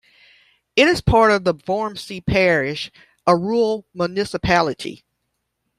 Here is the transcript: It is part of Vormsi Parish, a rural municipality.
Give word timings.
It 0.75 0.87
is 0.87 0.99
part 0.99 1.29
of 1.29 1.43
Vormsi 1.43 2.25
Parish, 2.25 2.91
a 3.27 3.37
rural 3.37 3.85
municipality. 3.93 5.03